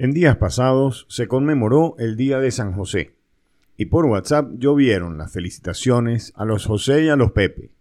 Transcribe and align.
En 0.00 0.12
días 0.12 0.36
pasados 0.36 1.06
se 1.08 1.26
conmemoró 1.26 1.96
el 1.98 2.14
Día 2.14 2.38
de 2.38 2.52
San 2.52 2.72
José 2.72 3.16
y 3.76 3.86
por 3.86 4.06
WhatsApp 4.06 4.52
llovieron 4.56 5.18
las 5.18 5.32
felicitaciones 5.32 6.32
a 6.36 6.44
los 6.44 6.66
José 6.66 7.02
y 7.02 7.08
a 7.08 7.16
los 7.16 7.32
Pepe. 7.32 7.72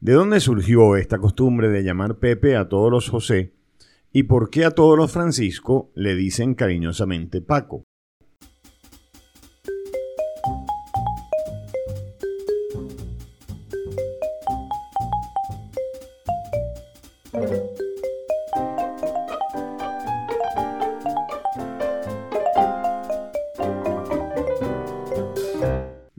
¿De 0.00 0.14
dónde 0.14 0.40
surgió 0.40 0.96
esta 0.96 1.18
costumbre 1.18 1.68
de 1.68 1.84
llamar 1.84 2.16
Pepe 2.16 2.56
a 2.56 2.68
todos 2.68 2.90
los 2.90 3.08
José 3.08 3.52
y 4.12 4.24
por 4.24 4.50
qué 4.50 4.64
a 4.64 4.72
todos 4.72 4.98
los 4.98 5.12
Francisco 5.12 5.92
le 5.94 6.16
dicen 6.16 6.56
cariñosamente 6.56 7.40
Paco? 7.40 7.84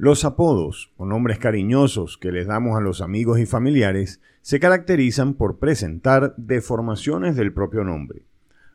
Los 0.01 0.23
apodos 0.23 0.93
o 0.95 1.05
nombres 1.05 1.39
cariñosos 1.39 2.17
que 2.17 2.31
les 2.31 2.47
damos 2.47 2.77
a 2.77 2.79
los 2.79 3.01
amigos 3.01 3.37
y 3.37 3.45
familiares 3.45 4.21
se 4.41 4.57
caracterizan 4.57 5.33
por 5.33 5.59
presentar 5.59 6.33
deformaciones 6.37 7.35
del 7.35 7.51
propio 7.51 7.83
nombre, 7.83 8.23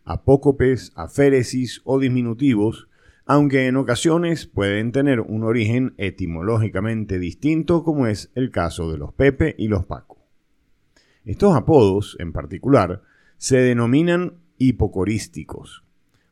apócopes, 0.04 0.92
aféresis 0.96 1.80
o 1.84 1.98
diminutivos, 1.98 2.88
aunque 3.24 3.68
en 3.68 3.76
ocasiones 3.76 4.46
pueden 4.46 4.92
tener 4.92 5.22
un 5.22 5.44
origen 5.44 5.94
etimológicamente 5.96 7.18
distinto 7.18 7.84
como 7.84 8.06
es 8.06 8.30
el 8.34 8.50
caso 8.50 8.92
de 8.92 8.98
los 8.98 9.14
Pepe 9.14 9.54
y 9.56 9.68
los 9.68 9.86
Paco. 9.86 10.18
Estos 11.24 11.56
apodos, 11.56 12.18
en 12.20 12.34
particular, 12.34 13.00
se 13.38 13.56
denominan 13.56 14.34
hipocorísticos, 14.58 15.84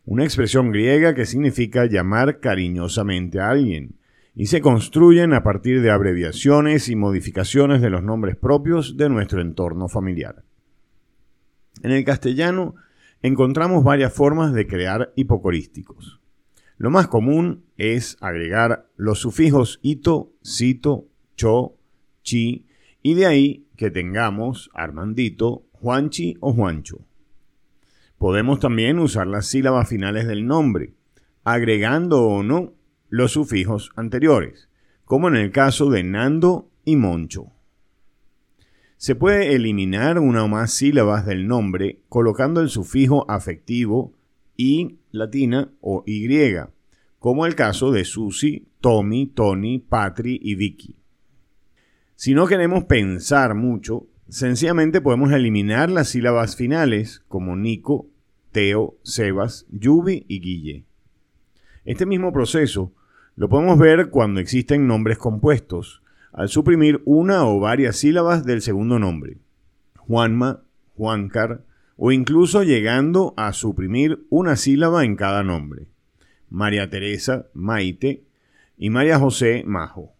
una 0.05 0.25
expresión 0.25 0.71
griega 0.71 1.15
que 1.15 1.25
significa 1.25 1.87
llamar 1.87 2.41
cariñosamente 2.41 3.41
a 3.41 3.49
alguien, 3.49 3.95
y 4.35 4.47
se 4.47 4.61
construyen 4.61 5.35
a 5.35 5.43
partir 5.43 5.83
de 5.83 5.91
abreviaciones 5.91 6.89
y 6.89 6.97
modificaciones 6.97 7.83
de 7.83 7.91
los 7.91 8.03
nombres 8.03 8.37
propios 8.37 8.97
de 8.97 9.09
nuestro 9.09 9.41
entorno 9.41 9.89
familiar. 9.89 10.43
En 11.83 11.91
el 11.91 12.05
castellano 12.05 12.75
encontramos 13.21 13.85
varias 13.85 14.13
formas 14.13 14.53
de 14.53 14.67
crear 14.67 15.13
hipocorísticos. 15.17 16.21
Lo 16.79 16.91
más 16.91 17.09
común 17.09 17.65
es 17.77 18.17
agregar 18.21 18.89
los 18.97 19.21
sufijos 19.21 19.79
ito, 19.83 20.33
cito, 20.45 21.07
cho, 21.37 21.77
chi, 22.23 22.67
y 23.03 23.15
de 23.15 23.27
ahí 23.27 23.67
que 23.77 23.91
tengamos 23.91 24.71
Armandito, 24.75 25.67
Juanchi 25.73 26.37
o 26.41 26.53
Juancho. 26.53 27.01
Podemos 28.19 28.61
también 28.61 28.99
usar 28.99 29.27
las 29.27 29.47
sílabas 29.47 29.89
finales 29.89 30.27
del 30.27 30.47
nombre, 30.47 30.95
agregando 31.45 32.23
o 32.23 32.43
no 32.43 32.73
los 33.13 33.33
sufijos 33.33 33.93
anteriores, 33.95 34.71
como 35.05 35.29
en 35.29 35.37
el 35.37 35.53
caso 35.53 35.91
de 35.91 36.03
Nando 36.03 36.71
y 36.83 36.97
Moncho. 36.97 37.53
Se 38.97 39.15
puede 39.15 39.55
eliminar 39.55 40.19
una 40.19 40.45
o 40.45 40.49
más 40.49 40.73
sílabas 40.73 41.27
del 41.27 41.47
nombre 41.47 42.01
colocando 42.09 42.63
el 42.63 42.71
sufijo 42.71 43.31
afectivo 43.31 44.15
y 44.57 44.97
latina 45.11 45.71
o 45.83 46.03
y, 46.07 46.27
como 47.19 47.45
el 47.45 47.55
caso 47.55 47.93
de 47.93 48.07
Susi, 48.07 48.67
Tommy, 48.81 49.27
Tony, 49.27 49.79
Patri 49.79 50.41
y 50.43 50.55
Vicky. 50.55 50.97
Si 52.15 52.33
no 52.33 52.47
queremos 52.47 52.85
pensar 52.85 53.55
mucho, 53.55 54.07
sencillamente 54.31 55.03
podemos 55.03 55.33
eliminar 55.33 55.91
las 55.91 56.09
sílabas 56.09 56.57
finales 56.57 57.23
como 57.29 57.57
Nico, 57.57 58.07
Teo, 58.53 58.97
Sebas, 59.03 59.67
Yubi 59.71 60.25
y 60.29 60.41
Guille. 60.41 60.85
Este 61.85 62.07
mismo 62.07 62.33
proceso 62.33 62.95
lo 63.37 63.49
podemos 63.49 63.79
ver 63.79 64.11
cuando 64.11 64.41
existen 64.41 64.87
nombres 64.87 65.19
compuestos, 65.19 66.03
al 66.33 66.49
suprimir 66.49 67.03
una 67.05 67.47
o 67.47 67.61
varias 67.61 67.97
sílabas 67.97 68.45
del 68.45 68.63
segundo 68.63 68.99
nombre. 68.99 69.39
Juanma, 69.97 70.63
Juancar, 70.97 71.65
o 71.97 72.13
incluso 72.13 72.63
llegando 72.63 73.35
a 73.37 73.53
suprimir 73.53 74.27
una 74.29 74.57
sílaba 74.57 75.05
en 75.05 75.17
cada 75.17 75.43
nombre. 75.43 75.89
María 76.49 76.91
Teresa, 76.91 77.47
Maite, 77.55 78.25
y 78.77 78.91
María 78.91 79.19
José, 79.19 79.63
Majo. 79.67 80.13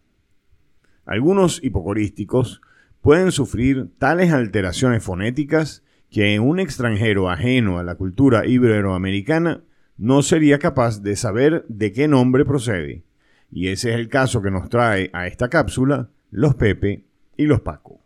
Algunos 1.05 1.63
hipocorísticos 1.63 2.61
pueden 3.01 3.31
sufrir 3.31 3.89
tales 3.97 4.31
alteraciones 4.31 5.03
fonéticas 5.03 5.83
que 6.09 6.39
un 6.39 6.59
extranjero 6.59 7.29
ajeno 7.29 7.77
a 7.77 7.83
la 7.83 7.95
cultura 7.95 8.47
iberoamericana 8.47 9.63
no 9.97 10.21
sería 10.21 10.59
capaz 10.59 11.01
de 11.01 11.15
saber 11.15 11.65
de 11.67 11.91
qué 11.91 12.07
nombre 12.07 12.45
procede. 12.45 13.03
Y 13.51 13.67
ese 13.67 13.91
es 13.91 13.95
el 13.95 14.09
caso 14.09 14.41
que 14.41 14.51
nos 14.51 14.69
trae 14.69 15.09
a 15.13 15.27
esta 15.27 15.49
cápsula 15.49 16.09
los 16.31 16.55
Pepe 16.55 17.05
y 17.37 17.45
los 17.45 17.61
Paco. 17.61 18.01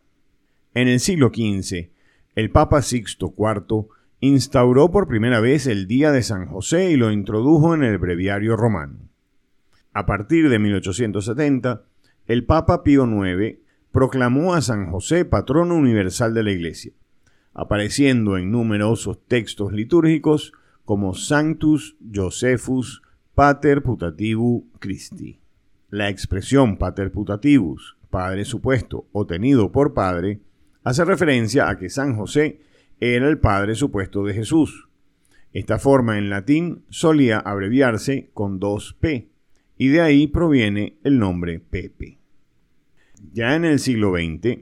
En 0.74 0.88
el 0.88 1.00
siglo 1.00 1.32
XV, 1.34 1.90
el 2.36 2.52
Papa 2.52 2.82
Sixto 2.82 3.34
IV 3.38 3.88
instauró 4.20 4.92
por 4.92 5.08
primera 5.08 5.40
vez 5.40 5.68
el 5.68 5.88
Día 5.88 6.12
de 6.12 6.24
San 6.24 6.48
José 6.48 6.92
y 6.92 6.98
lo 6.98 7.12
introdujo 7.12 7.74
en 7.74 7.84
el 7.84 7.98
breviario 7.98 8.56
romano. 8.56 9.00
A 9.94 10.06
partir 10.06 10.50
de 10.50 10.60
1870, 10.60 11.84
el 12.28 12.46
Papa 12.46 12.84
Pío 12.84 13.06
IX 13.06 13.58
proclamó 13.92 14.54
a 14.54 14.62
San 14.62 14.92
José 14.92 15.26
patrono 15.26 15.76
universal 15.76 16.34
de 16.34 16.44
la 16.44 16.52
Iglesia, 16.52 16.92
apareciendo 17.54 18.38
en 18.38 18.52
numerosos 18.52 19.26
textos 19.28 19.72
litúrgicos 19.72 20.54
como 20.88 21.14
Sanctus 21.14 21.98
Josephus 22.16 23.02
Pater 23.36 23.84
Putativu 23.84 24.70
Christi. 24.80 25.38
La 25.90 26.08
expresión 26.08 26.78
Pater 26.78 27.12
Putativus, 27.12 27.98
Padre 28.10 28.46
supuesto 28.46 29.06
o 29.12 29.28
tenido 29.28 29.70
por 29.74 29.94
Padre, 29.94 30.40
hace 30.86 31.04
referencia 31.04 31.68
a 31.68 31.78
que 31.78 31.90
San 31.90 32.16
José 32.16 32.62
era 33.02 33.28
el 33.28 33.38
Padre 33.38 33.76
supuesto 33.76 34.24
de 34.24 34.34
Jesús. 34.34 34.88
Esta 35.52 35.78
forma 35.78 36.18
en 36.18 36.30
latín 36.30 36.86
solía 36.88 37.40
abreviarse 37.40 38.30
con 38.34 38.58
dos 38.58 38.96
P, 38.98 39.28
y 39.78 39.90
de 39.90 40.00
ahí 40.00 40.28
proviene 40.28 41.00
el 41.04 41.20
nombre 41.20 41.60
Pepe. 41.60 42.18
Ya 43.34 43.58
en 43.58 43.66
el 43.66 43.80
siglo 43.80 44.14
XX, 44.14 44.60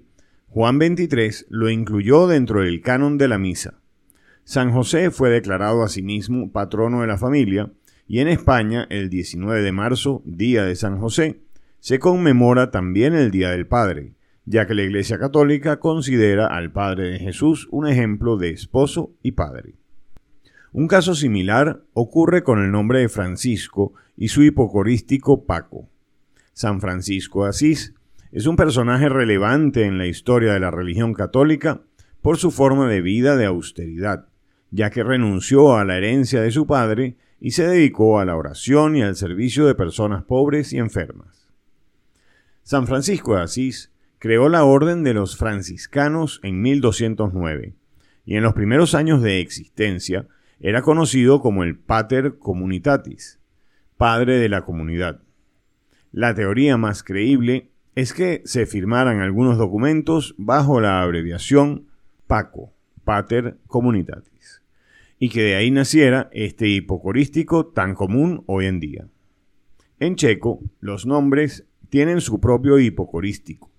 Juan 0.49 0.79
XXIII 0.79 1.45
lo 1.49 1.69
incluyó 1.69 2.25
dentro 2.25 2.61
del 2.61 2.81
canon 2.81 3.19
de 3.19 3.27
la 3.27 3.37
misa 3.37 3.75
San 4.45 4.71
José 4.71 5.09
fue 5.09 5.31
declarado 5.31 5.81
asimismo 5.81 6.51
patrono 6.51 7.01
de 7.01 7.07
la 7.07 7.17
familia 7.17 7.71
y 8.07 8.19
en 8.19 8.27
España 8.27 8.85
el 8.91 9.09
19 9.09 9.63
de 9.63 9.71
marzo, 9.71 10.21
Día 10.23 10.63
de 10.63 10.75
San 10.75 10.99
José, 10.99 11.41
se 11.79 11.97
conmemora 11.97 12.69
también 12.69 13.15
el 13.15 13.31
Día 13.31 13.49
del 13.49 13.65
Padre, 13.65 14.13
ya 14.45 14.67
que 14.67 14.75
la 14.75 14.83
Iglesia 14.83 15.17
Católica 15.17 15.79
considera 15.79 16.45
al 16.45 16.71
Padre 16.71 17.09
de 17.09 17.19
Jesús 17.19 17.67
un 17.71 17.87
ejemplo 17.87 18.37
de 18.37 18.51
esposo 18.51 19.11
y 19.23 19.31
padre. 19.31 19.73
Un 20.71 20.87
caso 20.87 21.15
similar 21.15 21.81
ocurre 21.93 22.43
con 22.43 22.63
el 22.63 22.71
nombre 22.71 22.99
de 22.99 23.09
Francisco 23.09 23.93
y 24.15 24.27
su 24.27 24.43
hipocorístico 24.43 25.45
Paco. 25.45 25.89
San 26.53 26.81
Francisco 26.81 27.45
de 27.45 27.49
Asís 27.49 27.95
es 28.31 28.45
un 28.45 28.57
personaje 28.57 29.09
relevante 29.09 29.85
en 29.85 29.97
la 29.97 30.05
historia 30.05 30.53
de 30.53 30.59
la 30.59 30.69
religión 30.69 31.15
católica 31.15 31.81
por 32.21 32.37
su 32.37 32.51
forma 32.51 32.87
de 32.87 33.01
vida 33.01 33.37
de 33.37 33.47
austeridad 33.47 34.27
ya 34.71 34.89
que 34.89 35.03
renunció 35.03 35.77
a 35.77 35.85
la 35.85 35.97
herencia 35.97 36.41
de 36.41 36.51
su 36.51 36.67
padre 36.67 37.17
y 37.39 37.51
se 37.51 37.67
dedicó 37.67 38.19
a 38.19 38.25
la 38.25 38.35
oración 38.35 38.95
y 38.95 39.01
al 39.01 39.15
servicio 39.15 39.65
de 39.65 39.75
personas 39.75 40.23
pobres 40.23 40.73
y 40.73 40.77
enfermas. 40.77 41.47
San 42.63 42.87
Francisco 42.87 43.35
de 43.35 43.43
Asís 43.43 43.91
creó 44.19 44.49
la 44.49 44.63
Orden 44.63 45.03
de 45.03 45.13
los 45.13 45.37
Franciscanos 45.37 46.39
en 46.43 46.61
1209 46.61 47.75
y 48.25 48.35
en 48.35 48.43
los 48.43 48.53
primeros 48.53 48.95
años 48.95 49.21
de 49.21 49.39
existencia 49.39 50.27
era 50.59 50.81
conocido 50.81 51.41
como 51.41 51.63
el 51.63 51.77
Pater 51.77 52.39
Communitatis, 52.39 53.39
Padre 53.97 54.39
de 54.39 54.49
la 54.49 54.65
Comunidad. 54.65 55.21
La 56.11 56.33
teoría 56.33 56.77
más 56.77 57.03
creíble 57.03 57.69
es 57.93 58.13
que 58.13 58.41
se 58.45 58.65
firmaran 58.65 59.19
algunos 59.19 59.57
documentos 59.57 60.33
bajo 60.37 60.81
la 60.81 61.01
abreviación 61.01 61.87
PACO, 62.27 62.74
Pater 63.05 63.57
Communitatis 63.67 64.61
y 65.17 65.29
que 65.29 65.41
de 65.41 65.55
ahí 65.55 65.71
naciera 65.71 66.29
este 66.33 66.67
hipocorístico 66.67 67.67
tan 67.67 67.95
común 67.95 68.43
hoy 68.47 68.65
en 68.65 68.79
día. 68.79 69.07
En 69.99 70.15
checo, 70.15 70.59
los 70.81 71.05
nombres 71.05 71.65
tienen 71.89 72.19
su 72.19 72.41
propio 72.41 72.79
hipocorístico. 72.79 73.71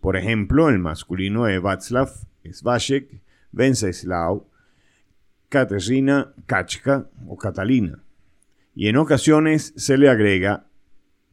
Por 0.00 0.16
ejemplo, 0.16 0.68
el 0.68 0.78
masculino 0.78 1.46
de 1.46 1.58
Václav 1.58 2.10
es 2.44 2.62
Vacek, 2.62 3.20
Katerina, 5.48 6.34
Kachka 6.46 7.08
o 7.26 7.36
Catalina. 7.36 8.02
Y 8.74 8.88
en 8.88 8.96
ocasiones 8.96 9.72
se 9.76 9.96
le 9.96 10.08
agrega 10.08 10.66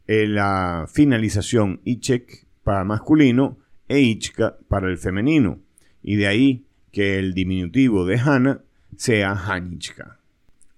la 0.08 0.88
finalización 0.92 1.82
Ichek 1.84 2.48
para 2.64 2.84
masculino 2.84 3.58
e 3.88 4.00
Ichka 4.00 4.58
para 4.68 4.90
el 4.90 4.98
femenino. 4.98 5.60
Y 6.02 6.16
de 6.16 6.28
ahí 6.28 6.66
que 6.94 7.18
el 7.18 7.34
diminutivo 7.34 8.06
de 8.06 8.20
Hanna 8.20 8.62
sea 8.96 9.34
Hanichka. 9.34 10.20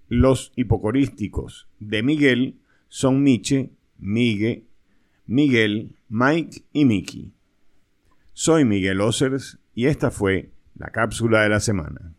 Los 0.08 0.50
hipocorísticos 0.56 1.68
de 1.78 2.02
Miguel 2.02 2.56
son 2.88 3.22
Miche, 3.22 3.70
Migue, 3.98 4.64
Miguel, 5.26 5.94
Mike 6.08 6.62
y 6.72 6.86
Miki. 6.86 7.32
Soy 8.32 8.64
Miguel 8.64 9.02
Osers 9.02 9.58
y 9.74 9.86
esta 9.86 10.10
fue 10.10 10.50
la 10.74 10.88
cápsula 10.90 11.42
de 11.42 11.48
la 11.50 11.60
semana. 11.60 12.14